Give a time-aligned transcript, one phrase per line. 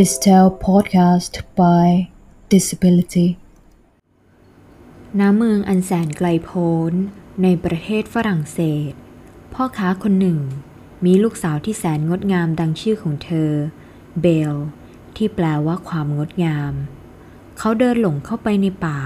[0.00, 1.88] This Tale podcast by
[2.52, 3.28] Disability
[5.18, 6.92] ณเมืองอันแสนไกลโพ้น
[7.42, 8.92] ในประเทศฝรั่งเศส
[9.54, 10.40] พ่อค้าคนหนึ่ง
[11.04, 13.50] มีลูกสาวที่แสนงดงามดังชื่อของเธอ
[14.20, 14.54] เบล
[15.16, 16.72] ที่แปลว่าความงดงาม
[17.58, 19.00] เขาเดินหลงเข้าไปในป่า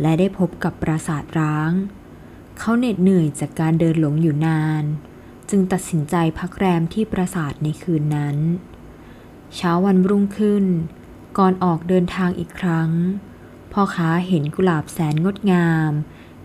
[0.00, 1.72] และได้พบกับปราสาทร้าง
[2.58, 4.84] เขาเหน็ดเหนื่อยจากการเดินหลงอยู่นาน
[5.50, 8.38] จึงตัดสินใจพักแรมที่ปราสาทในคืนนั้น
[9.56, 10.64] เช้าวันรุ่งขึ้น
[11.38, 12.90] ก่อนออกเดินทางอีกครั้ง
[13.72, 15.90] พ่อค้าเห็นกุหลาบแสนงดงาม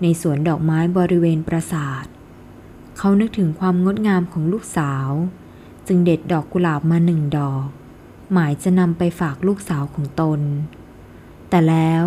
[0.02, 2.06] ในสวนดอกไม้บริเวณปราสาท
[2.98, 5.10] เขานึกถึงความงดงามของลูกสาว
[5.88, 7.68] จึงเด็ดดอกกุหลาบมาหนึ่งดอก
[8.32, 10.40] หมายจะนำไปฝากลูกสาวของตน
[11.50, 12.06] แต่แล้ว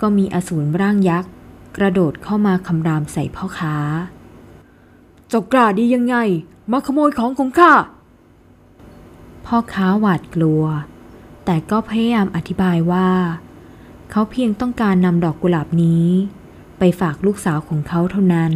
[0.00, 1.30] ก็มีอสูรร่างยักษ์
[1.76, 3.76] กระโดดเข้ามาคำรามใส่พ่อค้า
[5.28, 6.16] เจ้ากล้าดียังไง
[6.70, 7.72] มาขโมยของของข้า
[9.46, 10.64] พ่อค้าหวาดกลัว
[11.44, 13.10] แต่ก็พยายามอธิบายว่า
[14.10, 16.06] เขาเพียงต้องการนำดอกกุหลาบนี้
[16.78, 18.52] ไปฝากลูกสาวของเขาเท่านั้น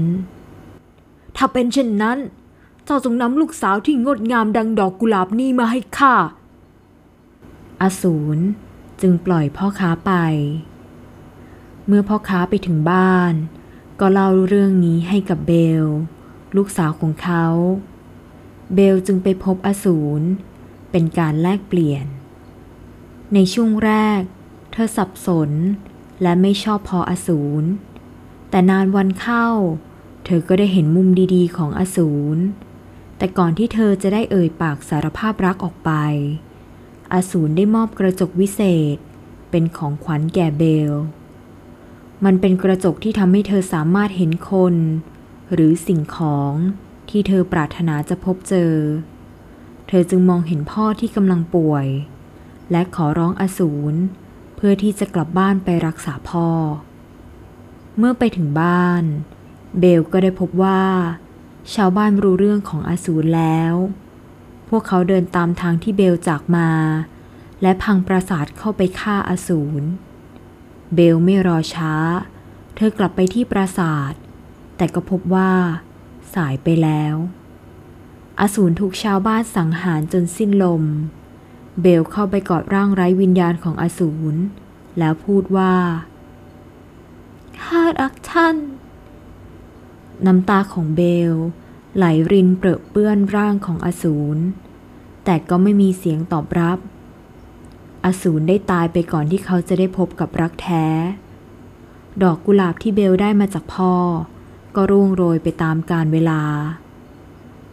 [1.37, 2.19] ถ้าเป็นเช่นนั้น
[2.85, 6.15] เจ้าจงนำลูกสาวที่งดงามดังดอกกุหลาบนี้มาให้ข้า
[7.83, 8.39] อสูร
[9.01, 10.13] จึงปล่อยพ่อค้าไป
[11.87, 13.33] เมื่อพ่อค้าไปถึงบ้าน
[14.01, 15.85] ก็เล่าเรื่องนี้ให้กับเบล
[16.57, 17.47] ลูกสาวของเขา
[18.75, 20.23] เบลจึงไปพบอสูร
[20.91, 22.07] เป็นการแลกเปลี่ยน
[23.35, 24.21] ในช่วงแรก
[24.73, 25.51] เธอสับสน
[26.23, 27.65] และไม่ชอบพออสูร
[28.51, 29.47] แต่นานวันเข้า
[30.25, 32.39] เธอก็ได้เห็นมุมดีๆ ของอสูร
[33.17, 35.91] แต่ก่อนที่เธอจะได้เอ่ยปากสารภาพรักออกไป
[37.13, 38.61] อสูรได้มอบกระจกวิเศ
[38.95, 38.97] ษ
[39.51, 40.93] เป็นของขวัญแก่เบล
[42.25, 44.75] มันเป็นกระจกที่ทำให้เธอสามารถเห็นคน
[45.53, 46.53] หรือสิ่งของ
[47.11, 48.73] ที่เธอปรารถนาจะพบเจอ
[49.93, 51.87] เธอจึงมองเห็นพ่อที่กำลังป่วย
[52.71, 53.99] และขอร้องอสูร
[54.57, 56.49] เพื่อที่จะกลับบ้านไปรักษาพ่อ
[57.99, 59.03] เมื่อไปถึงบ้าน
[59.79, 60.83] เบลก็ได้พบว่า
[61.75, 63.75] ชาวบ้านรู้เรื่องของอสูรแล้ว
[64.69, 66.71] พวกเขาเดินตามทางที่เบลจากมา
[67.63, 69.85] และพังปราสาทเข้าไปฆ่าอสูร
[70.95, 71.95] เบลไม่รอช้า
[72.77, 74.13] เธอกลับไปที่ปราสาท
[74.77, 75.53] แต่ก็พบว่า
[76.35, 77.17] สายไปแล้ว
[78.41, 80.83] อสูรถูกชาวบ้านสังหารจนสิ้นลม
[81.81, 84.37] เบลเข้าไปกอดร่างไร้วิญญาณของอสูร
[84.99, 85.75] แล้วพูดว่า
[87.61, 88.57] ข้ารักท่าน
[90.27, 91.33] น้ำตาของเบล
[91.97, 94.39] ไหลรินเปรอะเปื้อนร่างของอสูร
[95.25, 96.79] แต่ก็ไม่มีเสียงตอบรับ
[98.05, 100.87] อสูรได้ตายไปก่อนที่เขาจะได้พบกับรักแท้
[102.23, 103.95] ดอกกุหลาบที่เบลได้มาจากพ่อ
[104.75, 106.43] ก็ร่วงโรยไปตามกาลเวลา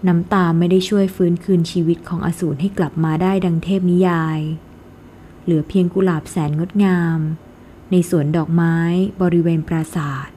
[0.08, 4.40] น้ำตาไม่ได้ช่วยฟื้นคืนชีวิตของอสูรให้กลับมาได้ดังเทพนิยาย
[5.44, 7.20] เหลือเพียงกุหลาบแสนงดงาม
[7.92, 8.78] ในสวนดอกไม้
[9.22, 10.30] บริเวณปราสาท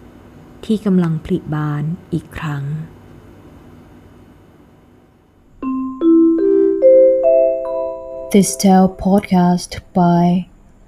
[0.65, 1.82] ที่กำลังผลิบาน
[2.12, 2.65] อีกครั้ง
[8.32, 10.25] This Tale podcast by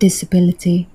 [0.02, 0.91] Disability